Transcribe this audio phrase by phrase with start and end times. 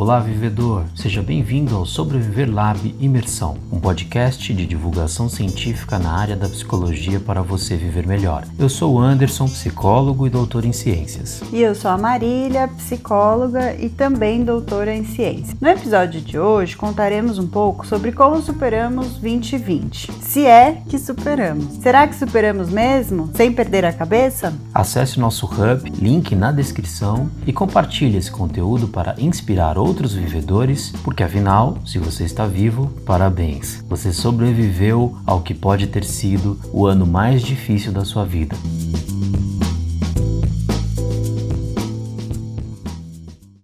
[0.00, 0.84] Olá, vivedor!
[0.94, 7.18] Seja bem-vindo ao Sobreviver Lab Imersão, um podcast de divulgação científica na área da psicologia
[7.18, 8.44] para você viver melhor.
[8.56, 11.42] Eu sou o Anderson, psicólogo e doutor em ciências.
[11.52, 15.56] E eu sou a Marília, psicóloga e também doutora em ciências.
[15.60, 20.12] No episódio de hoje, contaremos um pouco sobre como superamos 2020.
[20.20, 21.74] Se é que superamos.
[21.82, 24.54] Será que superamos mesmo, sem perder a cabeça?
[24.72, 30.92] Acesse nosso hub, link na descrição e compartilhe esse conteúdo para inspirar outros outros vivedores,
[31.02, 33.82] porque afinal, se você está vivo, parabéns.
[33.88, 38.54] Você sobreviveu ao que pode ter sido o ano mais difícil da sua vida.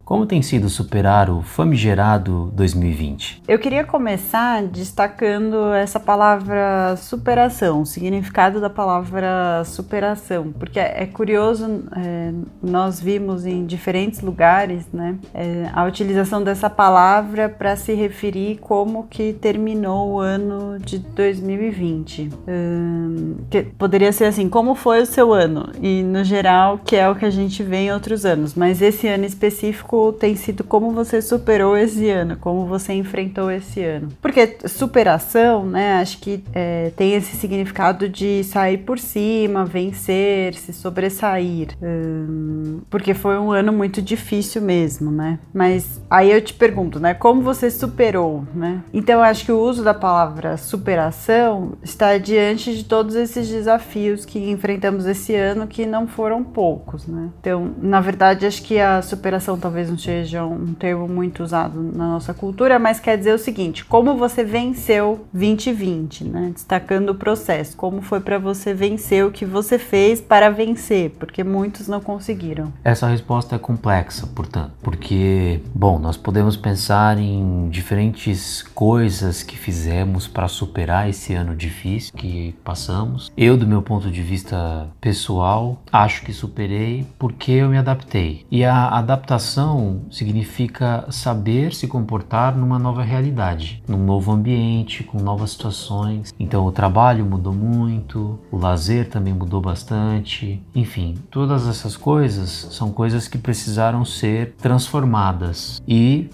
[0.05, 3.43] Como tem sido superar o famigerado 2020?
[3.49, 11.85] Eu queria começar destacando essa palavra superação, o significado da palavra superação, porque é curioso,
[11.97, 18.59] é, nós vimos em diferentes lugares né, é, a utilização dessa palavra para se referir
[18.59, 22.29] como que terminou o ano de 2020.
[22.47, 23.37] Hum,
[23.79, 25.71] poderia ser assim, como foi o seu ano?
[25.81, 29.09] E no geral, que é o que a gente vê em outros anos, mas esse
[29.09, 34.09] ano específico tem sido como você superou esse ano, como você enfrentou esse ano.
[34.21, 40.73] Porque superação, né, acho que é, tem esse significado de sair por cima, vencer, se
[40.73, 41.69] sobressair.
[41.83, 45.39] Hum, porque foi um ano muito difícil mesmo, né?
[45.53, 48.83] Mas aí eu te pergunto, né, como você superou, né?
[48.93, 54.25] Então eu acho que o uso da palavra superação está diante de todos esses desafios
[54.25, 57.31] que enfrentamos esse ano, que não foram poucos, né?
[57.41, 62.09] Então, na verdade, acho que a superação talvez não seja um termo muito usado na
[62.09, 66.51] nossa cultura, mas quer dizer o seguinte: como você venceu 2020, né?
[66.55, 71.43] Destacando o processo, como foi para você vencer o que você fez para vencer, porque
[71.43, 72.73] muitos não conseguiram.
[72.85, 80.29] Essa resposta é complexa, portanto, porque, bom, nós podemos pensar em diferentes coisas que fizemos
[80.29, 83.33] para superar esse ano difícil que passamos.
[83.35, 88.45] Eu, do meu ponto de vista pessoal, acho que superei porque eu me adaptei.
[88.51, 95.53] E a adaptação significa saber se comportar numa nova realidade, num novo ambiente, com novas
[95.53, 96.35] situações.
[96.39, 100.63] Então o trabalho mudou muito, o lazer também mudou bastante.
[100.75, 105.81] Enfim, todas essas coisas são coisas que precisaram ser transformadas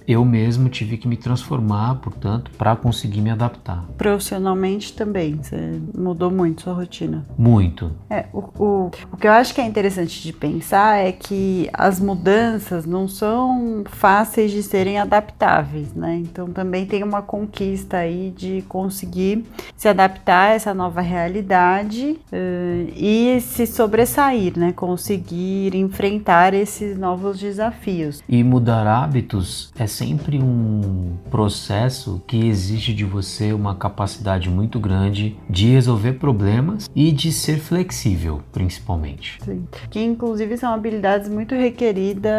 [0.07, 3.85] eu mesmo tive que me transformar, portanto, para conseguir me adaptar.
[3.97, 7.25] Profissionalmente também, você mudou muito sua rotina?
[7.39, 7.91] Muito.
[8.09, 12.01] É, o, o, o que eu acho que é interessante de pensar é que as
[12.01, 16.17] mudanças não são são fáceis de serem adaptáveis, né?
[16.17, 19.45] Então também tem uma conquista aí de conseguir
[19.77, 24.73] se adaptar a essa nova realidade uh, e se sobressair, né?
[24.73, 28.23] Conseguir enfrentar esses novos desafios.
[28.29, 29.40] E mudar hábitos
[29.79, 36.91] é sempre um processo que exige de você uma capacidade muito grande de resolver problemas
[36.95, 39.39] e de ser flexível, principalmente.
[39.45, 39.67] Sim.
[39.91, 42.33] Que inclusive são habilidades muito requeridas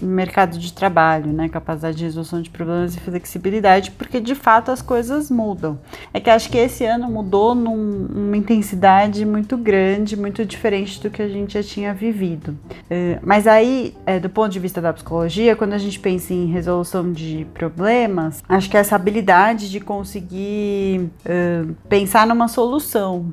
[0.00, 1.48] no mercado de trabalho, né?
[1.48, 5.78] Capacidade de resolução de problemas e flexibilidade, porque de fato as coisas mudam.
[6.12, 11.10] É que acho que esse ano mudou num, numa intensidade muito grande, muito diferente do
[11.10, 12.56] que a gente já tinha vivido.
[12.88, 16.46] É, mas aí, é, do ponto de vista da psicologia, quando a gente pensa em
[16.46, 23.32] resolução de problemas, acho que essa habilidade de conseguir é, pensar numa solução.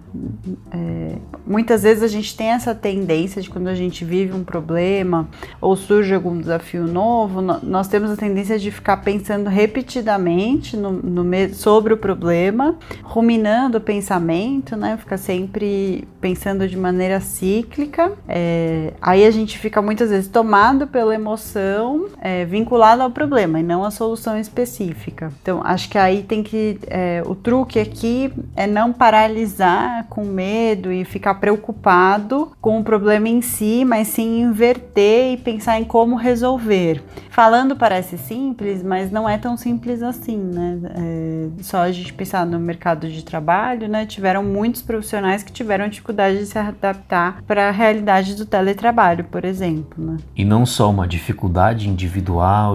[0.71, 5.27] É, muitas vezes a gente tem essa tendência de quando a gente vive um problema
[5.59, 11.53] ou surge algum desafio novo, nós temos a tendência de ficar pensando repetidamente no, no,
[11.55, 14.97] sobre o problema, ruminando o pensamento, né?
[14.97, 18.11] Fica sempre pensando de maneira cíclica.
[18.27, 22.47] É, aí a gente fica muitas vezes tomado pela emoção é,
[22.99, 25.31] ao problema e não à solução específica.
[25.41, 26.79] Então, acho que aí tem que.
[26.87, 33.29] É, o truque aqui é não paralisar com medo e ficar preocupado com o problema
[33.29, 37.01] em si, mas sim inverter e pensar em como resolver.
[37.29, 40.79] Falando parece simples, mas não é tão simples assim, né?
[40.95, 44.05] É, só a gente pensar no mercado de trabalho, né?
[44.05, 49.45] Tiveram muitos profissionais que tiveram dificuldade de se adaptar para a realidade do teletrabalho, por
[49.45, 50.03] exemplo.
[50.03, 50.17] Né?
[50.35, 52.08] E não só uma dificuldade individual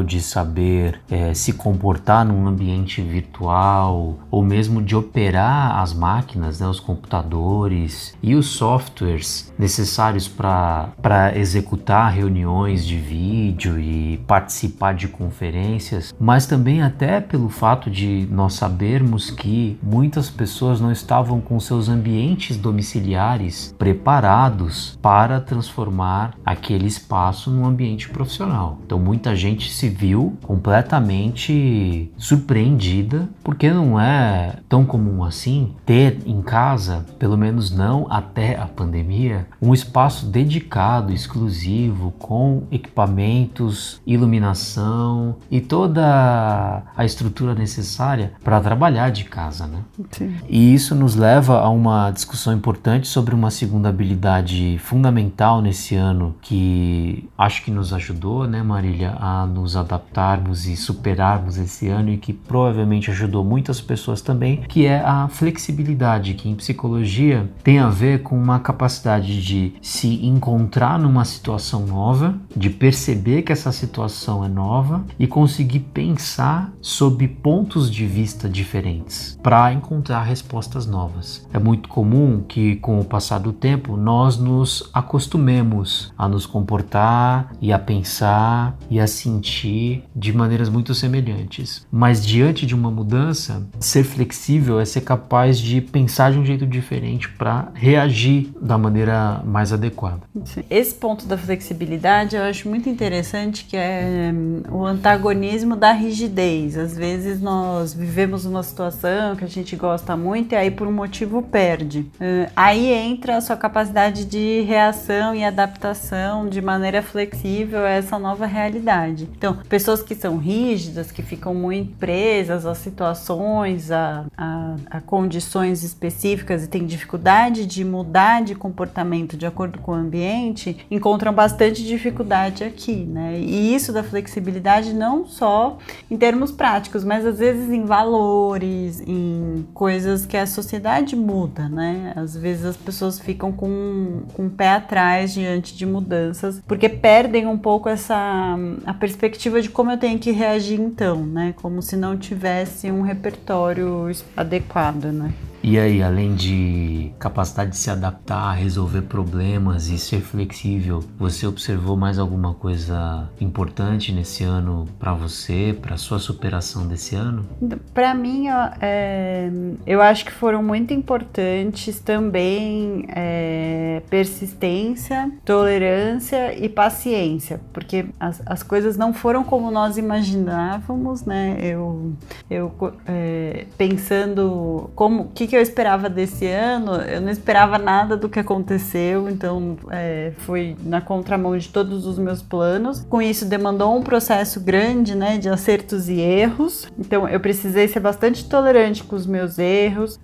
[0.02, 6.66] de saber é, se comportar num ambiente virtual ou mesmo de operar as máquinas, né,
[6.66, 16.14] os computadores e os softwares necessários para executar reuniões de vídeo e participar de conferências,
[16.18, 21.88] mas também até pelo fato de nós sabermos que muitas pessoas não estavam com seus
[21.88, 28.78] ambientes domiciliares preparados para transformar aquele espaço no ambiente profissional.
[28.84, 36.42] Então muita gente se viu completamente surpreendida, porque não é tão comum assim ter em
[36.42, 45.58] casa, pelo menos não até a pandemia, um espaço dedicado, exclusivo, com equipamentos, iluminação e
[45.58, 49.78] toda a estrutura necessária para trabalhar de casa, né?
[50.10, 50.34] Sim.
[50.46, 56.34] E isso nos leva a uma discussão importante sobre uma segunda habilidade fundamental nesse ano
[56.42, 62.16] que acho que nos ajudou, né, Marília, a nos adaptarmos e superarmos esse ano e
[62.16, 67.88] que provavelmente ajudou muitas pessoas também, que é a flexibilidade, que em psicologia tem a
[67.88, 74.44] ver com uma capacidade de se encontrar numa situação nova, de perceber que essa situação
[74.44, 81.46] é nova e conseguir pensar sob pontos de vista diferentes para encontrar respostas novas.
[81.52, 87.52] É muito comum que com o passar do tempo nós nos acostumemos a nos comportar
[87.60, 91.86] e a pensar e a sentir de maneiras muito semelhantes.
[91.90, 96.66] Mas diante de uma mudança, ser flexível é ser capaz de pensar de um jeito
[96.66, 100.22] diferente para reagir da maneira mais adequada.
[100.70, 106.76] Esse ponto da flexibilidade eu acho muito interessante que é hum, o antagonismo da rigidez.
[106.76, 110.92] Às vezes nós vivemos uma situação que a gente gosta muito e aí por um
[110.92, 112.10] motivo perde.
[112.20, 118.18] Hum, aí entra a sua capacidade de reação e adaptação de maneira flexível a essa
[118.18, 118.93] nova realidade.
[119.36, 125.82] Então, pessoas que são rígidas, que ficam muito presas a situações, a, a, a condições
[125.82, 131.84] específicas e têm dificuldade de mudar de comportamento de acordo com o ambiente, encontram bastante
[131.84, 133.38] dificuldade aqui, né?
[133.38, 135.78] E isso da flexibilidade não só
[136.10, 142.12] em termos práticos, mas às vezes em valores, em coisas que a sociedade muda, né?
[142.16, 147.46] Às vezes as pessoas ficam com, com o pé atrás diante de mudanças, porque perdem
[147.46, 151.54] um pouco essa a perspectiva de como eu tenho que reagir então, né?
[151.56, 155.32] Como se não tivesse um repertório adequado, né?
[155.66, 161.96] E aí, além de capacidade de se adaptar, resolver problemas e ser flexível, você observou
[161.96, 167.46] mais alguma coisa importante nesse ano para você, para sua superação desse ano?
[167.94, 168.48] Para mim,
[168.82, 169.50] é,
[169.86, 178.62] eu acho que foram muito importantes também é, persistência, tolerância e paciência, porque as, as
[178.62, 181.56] coisas não foram como nós imaginávamos, né?
[181.58, 182.12] Eu,
[182.50, 182.70] eu
[183.06, 188.38] é, pensando como que que eu esperava desse ano, eu não esperava nada do que
[188.38, 193.04] aconteceu, então é, foi na contramão de todos os meus planos.
[193.08, 196.86] Com isso, demandou um processo grande, né, de acertos e erros.
[196.98, 200.18] Então, eu precisei ser bastante tolerante com os meus erros,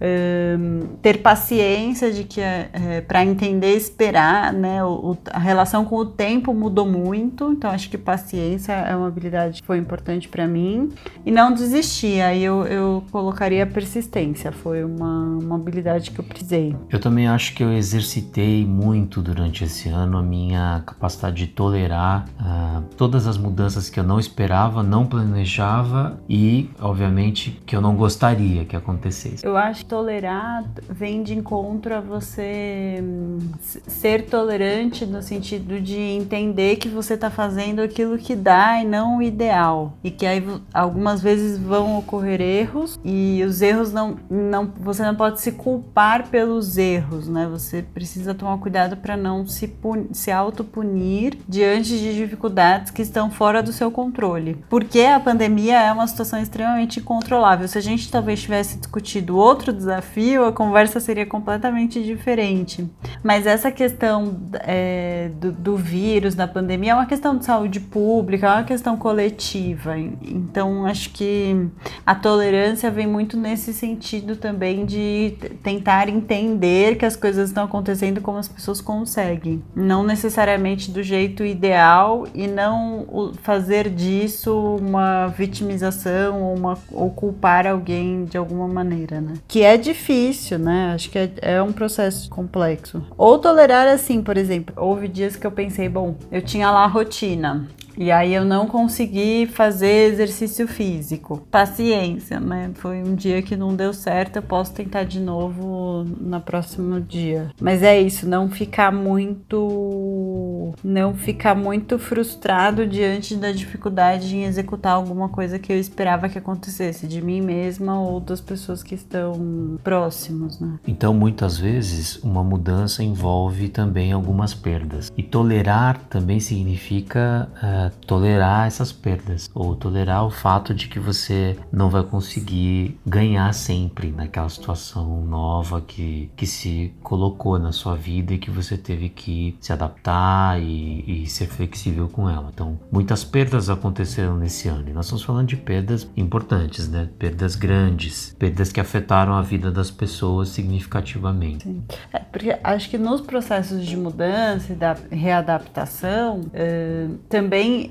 [1.03, 6.07] ter paciência de que é, é para entender, esperar, né, o, a relação com o
[6.07, 10.91] tempo mudou muito, então acho que paciência é uma habilidade que foi importante para mim
[11.25, 12.21] e não desistir.
[12.21, 16.77] Aí eu, eu colocaria persistência, foi uma uma, habilidade que eu precisei.
[16.89, 22.27] Eu também acho que eu exercitei muito durante esse ano a minha capacidade de tolerar
[22.41, 27.95] uh, todas as mudanças que eu não esperava, não planejava e, obviamente, que eu não
[27.95, 29.45] gostaria que acontecesse.
[29.45, 35.99] Eu acho que tolerar vem de encontro a você hum, ser tolerante no sentido de
[35.99, 39.95] entender que você está fazendo aquilo que dá e não o ideal.
[40.03, 45.10] E que aí algumas vezes vão ocorrer erros e os erros não, não você não
[45.15, 47.47] pode se culpar pelos erros, né?
[47.51, 49.73] Você precisa tomar cuidado para não se,
[50.13, 54.57] se autopunir diante de dificuldades que estão fora do seu controle.
[54.69, 57.67] Porque a pandemia é uma situação extremamente incontrolável.
[57.69, 62.89] Se a gente talvez tivesse discutido outro desafio, a conversa seria completamente diferente.
[63.23, 68.47] Mas essa questão é, do, do vírus, da pandemia, é uma questão de saúde pública,
[68.47, 69.99] é uma questão coletiva.
[69.99, 71.69] Então, acho que
[72.05, 77.65] a tolerância vem muito nesse sentido também de de tentar entender que as coisas estão
[77.65, 79.63] acontecendo como as pessoas conseguem.
[79.75, 87.67] Não necessariamente do jeito ideal e não fazer disso uma vitimização ou, uma, ou culpar
[87.67, 89.35] alguém de alguma maneira, né?
[89.49, 90.93] Que é difícil, né?
[90.95, 93.03] Acho que é, é um processo complexo.
[93.17, 96.89] Ou tolerar assim, por exemplo, houve dias que eu pensei, bom, eu tinha lá a
[96.89, 97.69] rotina
[98.01, 101.47] E aí eu não consegui fazer exercício físico.
[101.51, 102.71] Paciência, né?
[102.77, 107.51] Foi um dia que não deu certo, eu posso tentar de novo no próximo dia.
[107.61, 114.93] Mas é isso, não ficar muito não ficar muito frustrado diante da dificuldade em executar
[114.93, 119.79] alguma coisa que eu esperava que acontecesse de mim mesma ou das pessoas que estão
[119.83, 120.79] próximos, né?
[120.87, 125.13] Então, muitas vezes, uma mudança envolve também algumas perdas.
[125.17, 131.57] E tolerar também significa uh, tolerar essas perdas ou tolerar o fato de que você
[131.73, 138.35] não vai conseguir ganhar sempre naquela situação nova que, que se colocou na sua vida
[138.35, 142.51] e que você teve que se adaptar e, e ser flexível com ela.
[142.53, 147.09] Então, muitas perdas aconteceram nesse ano e nós estamos falando de perdas importantes, né?
[147.19, 151.65] Perdas grandes, perdas que afetaram a vida das pessoas significativamente.
[151.65, 151.83] Sim.
[152.13, 157.07] É, porque acho que nos processos de mudança e da readaptação, é,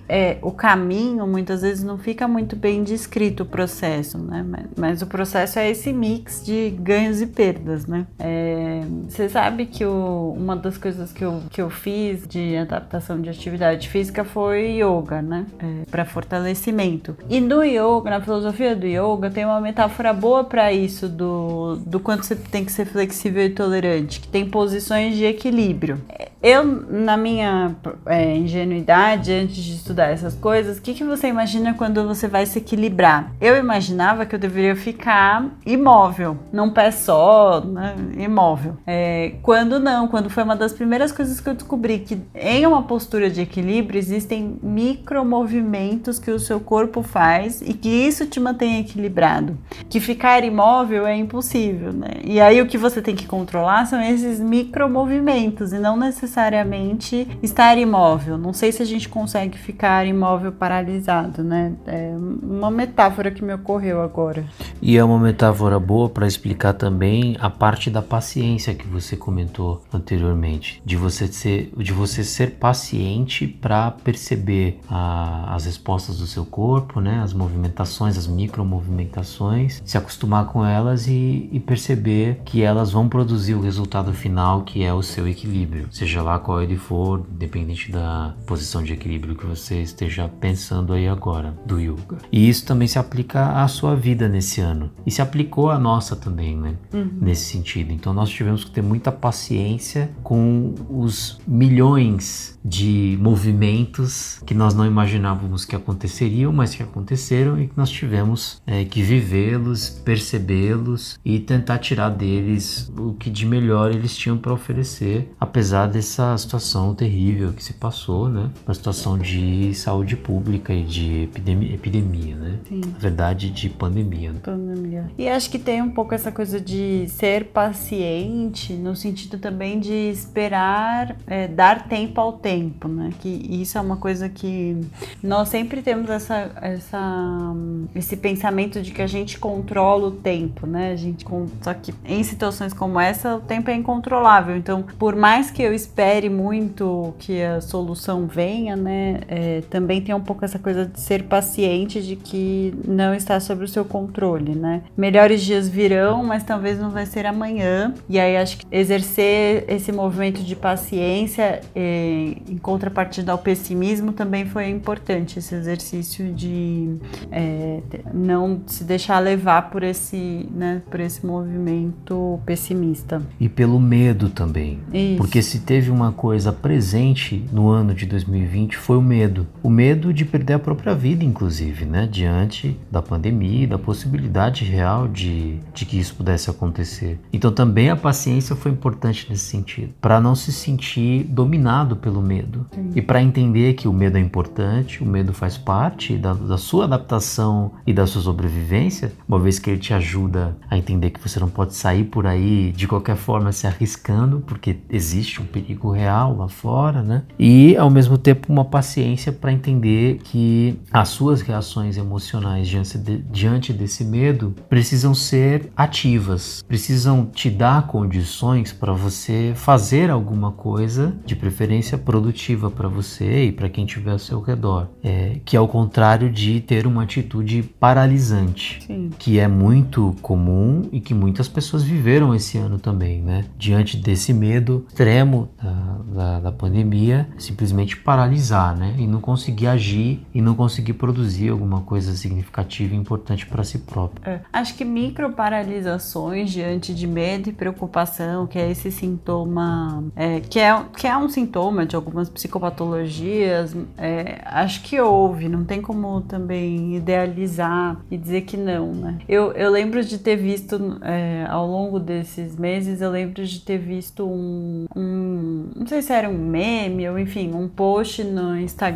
[0.07, 4.45] é, o caminho muitas vezes não fica muito bem descrito o processo, né?
[4.47, 8.05] Mas, mas o processo é esse mix de ganhos e perdas, né?
[8.19, 13.21] É, você sabe que o, uma das coisas que eu, que eu fiz de adaptação
[13.21, 15.45] de atividade física foi yoga, né?
[15.59, 17.15] É, para fortalecimento.
[17.29, 21.99] E no yoga, na filosofia do yoga, tem uma metáfora boa para isso do, do
[21.99, 26.01] quanto você tem que ser flexível e tolerante, que tem posições de equilíbrio.
[26.41, 31.73] Eu, na minha é, ingenuidade, antes de estudar essas coisas, o que, que você imagina
[31.73, 33.31] quando você vai se equilibrar?
[33.39, 38.77] Eu imaginava que eu deveria ficar imóvel, num pé só, né, imóvel.
[38.85, 42.83] É, quando não, quando foi uma das primeiras coisas que eu descobri que em uma
[42.83, 48.79] postura de equilíbrio existem micromovimentos que o seu corpo faz e que isso te mantém
[48.79, 49.57] equilibrado.
[49.89, 52.09] Que ficar imóvel é impossível, né?
[52.23, 57.77] E aí o que você tem que controlar são esses micromovimentos e não necessariamente estar
[57.77, 58.37] imóvel.
[58.37, 61.73] Não sei se a gente consegue ficar imóvel paralisado, né?
[61.85, 64.45] É uma metáfora que me ocorreu agora.
[64.81, 69.83] E é uma metáfora boa para explicar também a parte da paciência que você comentou
[69.93, 76.45] anteriormente, de você ser, de você ser paciente para perceber a, as respostas do seu
[76.45, 77.19] corpo, né?
[77.21, 83.55] As movimentações, as micromovimentações, se acostumar com elas e, e perceber que elas vão produzir
[83.55, 88.33] o resultado final que é o seu equilíbrio, seja lá qual ele for, dependente da
[88.45, 92.17] posição de equilíbrio que você esteja pensando aí agora do yoga.
[92.31, 96.15] E isso também se aplica à sua vida nesse ano e se aplicou à nossa
[96.15, 96.75] também, né?
[96.93, 97.09] Uhum.
[97.21, 97.91] Nesse sentido.
[97.91, 104.85] Então nós tivemos que ter muita paciência com os milhões de movimentos que nós não
[104.85, 111.39] imaginávamos que aconteceriam, mas que aconteceram e que nós tivemos é, que vivê-los, percebê-los e
[111.39, 117.53] tentar tirar deles o que de melhor eles tinham para oferecer, apesar dessa situação terrível
[117.53, 118.49] que se passou, né?
[118.67, 119.38] Uma situação de
[119.73, 122.59] saúde pública e de epidemia, epidemia né?
[122.67, 122.81] Sim.
[122.81, 124.31] Na verdade, de pandemia.
[124.33, 124.39] Né?
[124.41, 125.05] Pandemia.
[125.17, 129.93] E acho que tem um pouco essa coisa de ser paciente, no sentido também de
[129.93, 133.11] esperar, é, dar tempo ao tempo tempo, né?
[133.19, 134.77] Que isso é uma coisa que
[135.21, 137.53] nós sempre temos essa, essa,
[137.95, 140.91] esse pensamento de que a gente controla o tempo, né?
[140.91, 141.25] A gente
[141.61, 144.55] só que em situações como essa o tempo é incontrolável.
[144.55, 149.21] Então, por mais que eu espere muito que a solução venha, né?
[149.31, 153.63] É, também tem um pouco essa coisa de ser paciente, de que não está sob
[153.63, 154.81] o seu controle, né?
[154.97, 157.93] Melhores dias virão, mas talvez não vai ser amanhã.
[158.09, 164.47] E aí acho que exercer esse movimento de paciência é, em contrapartida ao pessimismo, também
[164.47, 166.95] foi importante esse exercício de
[167.31, 167.81] é,
[168.11, 173.21] não se deixar levar por esse, né, por esse movimento pessimista.
[173.39, 174.79] E pelo medo também.
[174.91, 175.17] Isso.
[175.17, 179.18] Porque se teve uma coisa presente no ano de 2020 foi o medo.
[179.61, 182.07] O medo de perder a própria vida, inclusive, né?
[182.09, 187.19] Diante da pandemia da possibilidade real de, de que isso pudesse acontecer.
[187.31, 189.93] Então também a paciência foi importante nesse sentido.
[190.01, 192.65] Para não se sentir dominado pelo medo.
[192.73, 192.91] Sim.
[192.95, 196.85] E para entender que o medo é importante, o medo faz parte da, da, sua
[196.85, 201.39] adaptação e da sua sobrevivência, uma vez que ele te ajuda a entender que você
[201.39, 206.35] não pode sair por aí de qualquer forma se arriscando, porque existe um perigo real
[206.35, 207.23] lá fora, né?
[207.37, 213.17] E ao mesmo tempo uma paciência para entender que as suas reações emocionais diante, de,
[213.17, 221.15] diante desse medo precisam ser ativas, precisam te dar condições para você fazer alguma coisa,
[221.25, 225.59] de preferência produtiva para você e para quem estiver ao seu redor, é, que é
[225.59, 229.09] o contrário de ter uma atitude paralisante, Sim.
[229.17, 233.45] que é muito comum e que muitas pessoas viveram esse ano também, né?
[233.57, 238.95] Diante desse medo extremo da, da, da pandemia, simplesmente paralisar, né?
[238.99, 243.79] E não conseguir agir e não conseguir produzir alguma coisa significativa e importante para si
[243.79, 244.21] próprio.
[244.29, 244.41] É.
[244.51, 250.59] Acho que micro paralisações diante de medo e preocupação, que é esse sintoma, é, que,
[250.59, 256.21] é, que é um sintoma de algumas psicopatologias, é, acho que houve, não tem como
[256.21, 259.19] também idealizar e dizer que não, né?
[259.27, 263.77] Eu, eu lembro de ter visto é, ao longo desses meses, eu lembro de ter
[263.77, 268.88] visto um, um, não sei se era um meme ou enfim, um post no Instagram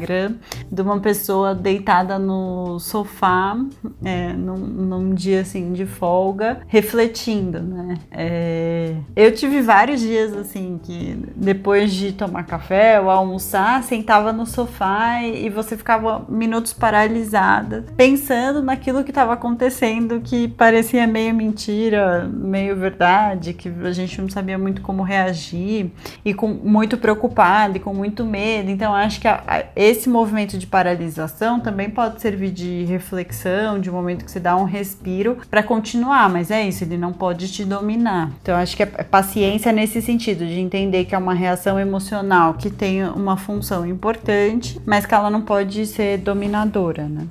[0.71, 3.57] de uma pessoa deitada no sofá
[4.03, 7.97] é, num, num, dia assim de folga, refletindo, né?
[8.11, 14.45] É, eu tive vários dias assim que depois de tomar café ou almoçar, sentava no
[14.45, 21.33] sofá e, e você ficava minutos paralisada, pensando naquilo que estava acontecendo que parecia meio
[21.33, 25.91] mentira, meio verdade, que a gente não sabia muito como reagir
[26.23, 28.69] e com muito preocupado e com muito medo.
[28.69, 33.93] Então acho que a, esse movimento de paralisação também pode servir de reflexão, de um
[33.93, 37.65] momento que você dá um respiro para continuar, mas é isso, ele não pode te
[37.65, 38.31] dominar.
[38.41, 42.69] Então acho que é, paciência nesse sentido de entender que é uma reação emocional que
[42.69, 47.27] tem uma função importante, mas que ela não pode ser dominadora, né?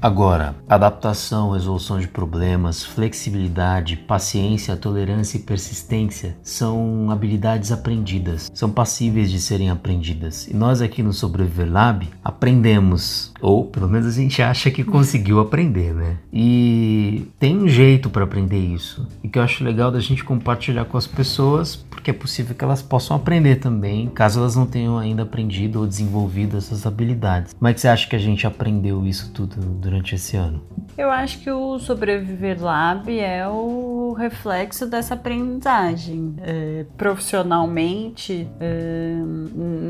[0.00, 9.30] Agora, adaptação, resolução de problemas, flexibilidade, paciência, tolerância e persistência são habilidades aprendidas, são passíveis
[9.30, 10.48] de serem aprendidas.
[10.48, 15.40] E nós aqui no Sobreviver Lab aprendemos, ou pelo menos a gente acha que conseguiu
[15.40, 16.16] aprender, né?
[16.32, 20.84] E tem um jeito para aprender isso, e que eu acho legal da gente compartilhar
[20.84, 24.96] com as pessoas, porque é possível que elas possam aprender também, caso elas não tenham
[24.96, 27.52] ainda aprendido ou desenvolvido essas habilidades.
[27.52, 30.62] Como é que você acha que a gente aprendeu isso tudo durante esse ano?
[30.96, 36.34] Eu acho que o Sobreviver Lab é o reflexo dessa aprendizagem.
[36.42, 39.14] É, profissionalmente, é,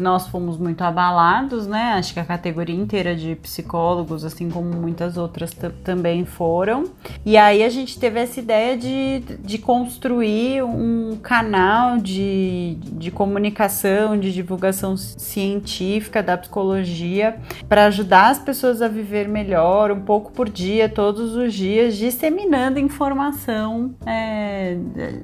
[0.00, 1.95] nós fomos muito abalados, né?
[1.95, 5.52] Acho que a categoria inteira de psicólogos, assim como muitas outras
[5.85, 6.85] também foram.
[7.25, 14.19] E aí a gente teve essa ideia de, de construir um canal de, de comunicação,
[14.19, 17.37] de divulgação científica da psicologia
[17.69, 22.79] para ajudar as pessoas a viver melhor, um pouco por dia, todos os dias, disseminando
[22.79, 24.12] informação é,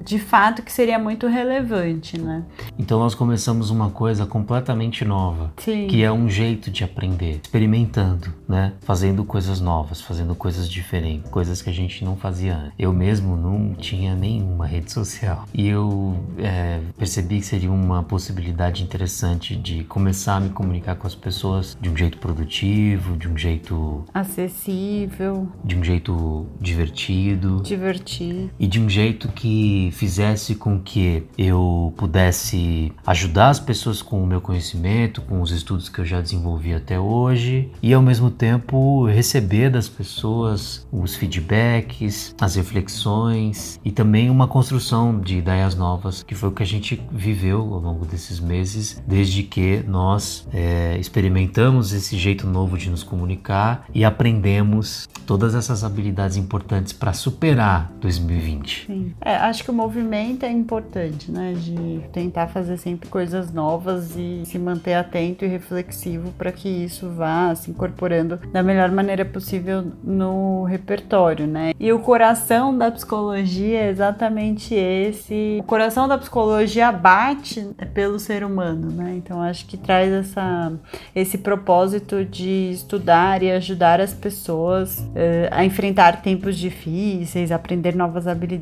[0.04, 2.44] de fato que seria muito relevante, né?
[2.78, 5.86] Então nós começamos uma coisa completamente nova, Sim.
[5.86, 8.72] que é um jeito de aprender, experimentando, né?
[8.80, 12.72] Fazendo coisas novas, fazendo coisas diferentes, coisas que a gente não fazia antes.
[12.78, 18.82] Eu mesmo não tinha nenhuma rede social e eu é, percebi que seria uma possibilidade
[18.82, 23.36] interessante de começar a me comunicar com as pessoas de um jeito produtivo, de um
[23.36, 31.24] jeito acessível, de um jeito divertido, divertido e de um jeito que fizesse com que
[31.36, 36.20] eu pudesse ajudar as pessoas com o meu conhecimento, com os estudos que eu já
[36.20, 43.90] desenvolvi até hoje e ao mesmo tempo receber das pessoas os feedbacks, as reflexões e
[43.90, 48.04] também uma construção de ideias novas, que foi o que a gente viveu ao longo
[48.04, 55.08] desses meses, desde que nós é, experimentamos esse jeito novo de nos comunicar e aprendemos
[55.26, 58.67] todas essas habilidades importantes para superar 2020.
[58.76, 59.14] Sim.
[59.20, 61.54] É, acho que o movimento é importante, né?
[61.54, 67.08] De tentar fazer sempre coisas novas e se manter atento e reflexivo para que isso
[67.10, 71.72] vá se incorporando da melhor maneira possível no repertório, né?
[71.78, 75.58] E o coração da psicologia é exatamente esse.
[75.60, 79.14] O coração da psicologia bate pelo ser humano, né?
[79.16, 80.72] Então acho que traz essa,
[81.14, 88.26] esse propósito de estudar e ajudar as pessoas uh, a enfrentar tempos difíceis, aprender novas
[88.26, 88.57] habilidades.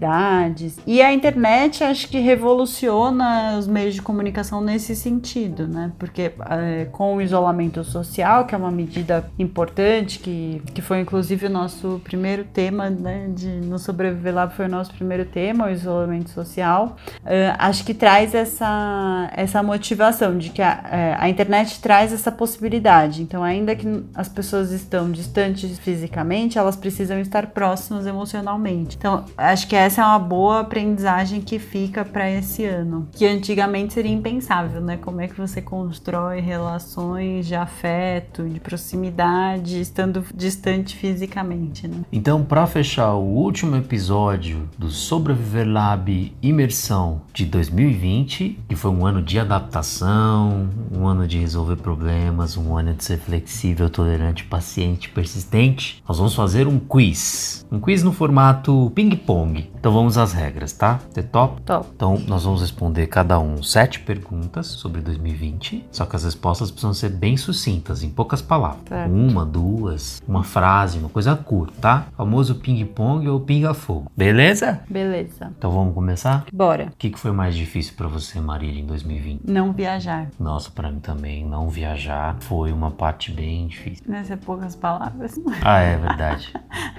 [0.86, 5.92] E a internet acho que revoluciona os meios de comunicação nesse sentido, né?
[5.98, 11.46] Porque uh, com o isolamento social, que é uma medida importante, que, que foi inclusive
[11.46, 13.28] o nosso primeiro tema, né?
[13.34, 16.96] De no Sobreviver Lab foi o nosso primeiro tema, o isolamento social.
[17.18, 23.22] Uh, acho que traz essa, essa motivação de que a, a internet traz essa possibilidade.
[23.22, 28.96] Então, ainda que as pessoas estão distantes fisicamente, elas precisam estar próximas emocionalmente.
[28.96, 33.94] Então, acho que essa é uma boa aprendizagem que fica para esse ano, que antigamente
[33.94, 34.96] seria impensável, né?
[34.96, 41.98] Como é que você constrói relações de afeto, de proximidade, estando distante fisicamente, né?
[42.10, 49.06] Então, para fechar o último episódio do Sobreviver Lab Imersão de 2020, que foi um
[49.06, 55.08] ano de adaptação, um ano de resolver problemas, um ano de ser flexível, tolerante, paciente,
[55.10, 57.66] persistente, nós vamos fazer um quiz.
[57.70, 59.65] Um quiz no formato ping-pong.
[59.74, 61.00] Então vamos às regras, tá?
[61.10, 61.60] Você top?
[61.62, 61.88] Top.
[61.94, 65.86] Então nós vamos responder cada um sete perguntas sobre 2020.
[65.90, 68.82] Só que as respostas precisam ser bem sucintas, em poucas palavras.
[68.88, 69.12] Certo.
[69.12, 72.06] Uma, duas, uma frase, uma coisa curta, tá?
[72.16, 74.10] Famoso ping-pong ou pinga-fogo.
[74.16, 74.80] Beleza?
[74.88, 75.52] Beleza.
[75.56, 76.44] Então vamos começar?
[76.52, 76.86] Bora.
[76.92, 79.42] O que, que foi mais difícil pra você, Marília, em 2020?
[79.44, 80.28] Não viajar.
[80.38, 84.04] Nossa, pra mim também, não viajar foi uma parte bem difícil.
[84.06, 85.34] Nessas poucas palavras.
[85.62, 86.52] Ah, é verdade.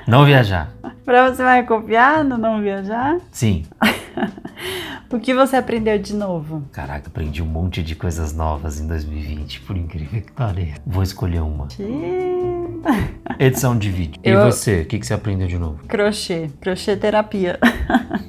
[0.08, 0.70] não viajar.
[1.08, 3.18] pra você vai copiar no não viajar?
[3.32, 3.64] Sim.
[5.10, 6.64] O que você aprendeu de novo?
[6.74, 10.82] Caraca, aprendi um monte de coisas novas em 2020, por incrível que pareça.
[10.86, 11.70] Vou escolher uma.
[13.40, 14.20] Edição de vídeo.
[14.22, 15.80] E Eu- você, o que, que você aprendeu de novo?
[15.88, 16.50] Crochê.
[16.60, 17.58] Crochê terapia.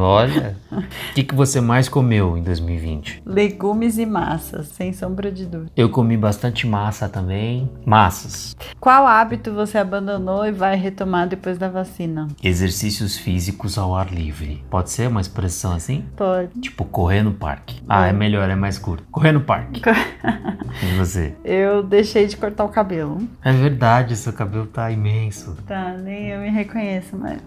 [0.00, 0.56] Olha.
[0.72, 3.22] O que, que você mais comeu em 2020?
[3.26, 5.70] Legumes e massas, sem sombra de dúvida.
[5.76, 7.70] Eu comi bastante massa também.
[7.84, 8.56] Massas.
[8.78, 12.28] Qual hábito você abandonou e vai retomar depois da vacina?
[12.42, 14.64] Exercícios físicos ao ar livre.
[14.70, 16.04] Pode ser uma expressão assim?
[16.16, 16.60] Pode.
[16.60, 17.82] Tipo, correr no parque.
[17.88, 19.04] Ah, é melhor, é mais curto.
[19.10, 19.82] Correr no parque.
[20.82, 21.34] E você?
[21.44, 23.28] Eu deixei de cortar o cabelo.
[23.44, 25.56] É verdade, seu cabelo tá imenso.
[25.66, 27.40] Tá, nem eu me reconheço mais.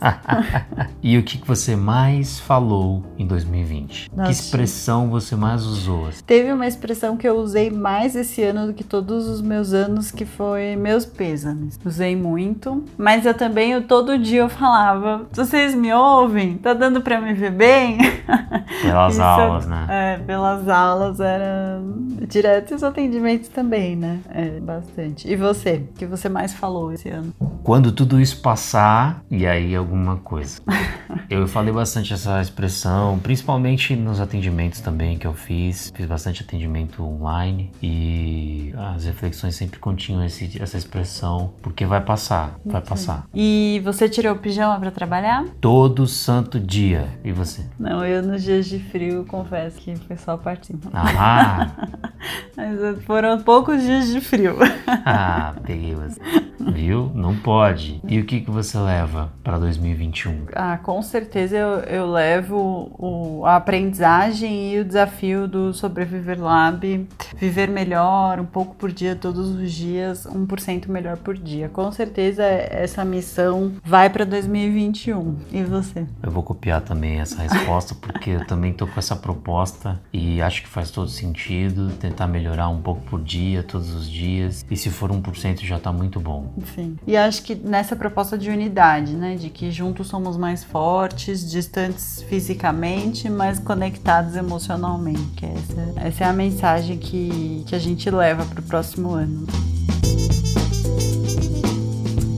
[1.01, 4.11] e o que, que você mais falou em 2020?
[4.15, 4.27] Nossa.
[4.27, 6.07] Que expressão você mais usou?
[6.07, 6.23] assim?
[6.25, 10.11] Teve uma expressão que eu usei mais esse ano do que todos os meus anos,
[10.11, 11.79] que foi meus pêsames.
[11.85, 16.57] Usei muito, mas eu também, eu, todo dia eu falava, vocês me ouvem?
[16.57, 17.97] Tá dando pra me ver bem?
[18.81, 19.85] Pelas Isso- aulas, né?
[19.89, 21.79] É, pelas aulas era
[22.27, 24.19] direto e os atendimentos também, né?
[24.29, 25.27] É, bastante.
[25.29, 25.83] E você?
[25.91, 27.33] O que você mais falou esse ano?
[27.63, 30.61] Quando tudo isso passar, e aí alguma coisa.
[31.29, 35.91] Eu falei bastante essa expressão, principalmente nos atendimentos também que eu fiz.
[35.95, 42.55] Fiz bastante atendimento online e as reflexões sempre continham esse- essa expressão, porque vai passar,
[42.65, 43.25] vai passar.
[43.33, 45.45] E você tirou o pijama pra trabalhar?
[45.61, 47.07] Todo santo dia.
[47.23, 47.63] E você?
[47.79, 50.91] Não, eu nos dias de frio confesso que foi só a parte de cima.
[50.93, 51.71] Ah,
[52.55, 54.55] Mas foram poucos dias de frio.
[54.87, 56.19] ah, peguei você.
[56.59, 57.11] Viu?
[57.13, 57.99] Não pode.
[58.07, 60.45] E o que, que você leva para 2021?
[60.55, 67.07] Ah, com certeza eu, eu levo o, a aprendizagem e o desafio do Sobreviver Lab.
[67.35, 71.67] Viver melhor, um pouco por dia, todos os dias, 1% melhor por dia.
[71.69, 75.35] Com certeza essa missão vai para 2021.
[75.51, 76.05] E você?
[76.21, 80.61] Eu vou copiar também essa resposta, porque eu também tô com essa proposta e acho
[80.61, 84.65] que faz todo sentido tentar melhorar um pouco por dia, todos os dias.
[84.69, 86.53] E se for 1% já tá muito bom.
[86.57, 86.97] Enfim.
[87.05, 89.35] E acho que nessa proposta de unidade, né?
[89.35, 95.45] De que juntos somos mais fortes, distantes fisicamente, mas conectados emocionalmente.
[95.45, 99.45] Essa, essa é a mensagem que, que a gente leva para o próximo ano.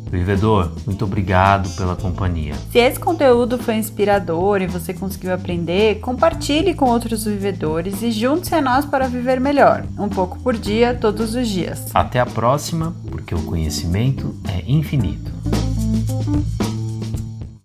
[0.10, 2.56] Vivedor, muito obrigado pela companhia.
[2.71, 8.56] Se esse conteúdo foi inspirador e você conseguiu aprender, compartilhe com outros vivedores e junte-se
[8.56, 9.86] a nós para viver melhor.
[9.99, 11.86] Um pouco por dia, todos os dias.
[11.93, 15.32] Até a próxima, porque o conhecimento é infinito.